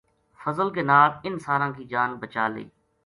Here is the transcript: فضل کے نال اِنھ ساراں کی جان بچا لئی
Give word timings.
فضل 0.43 0.67
کے 0.77 0.81
نال 0.89 1.09
اِنھ 1.25 1.39
ساراں 1.45 1.71
کی 1.75 1.83
جان 1.91 2.09
بچا 2.21 2.45
لئی 2.53 2.65